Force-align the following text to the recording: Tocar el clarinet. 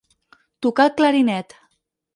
Tocar 0.67 0.87
el 0.91 0.97
clarinet. 1.03 1.59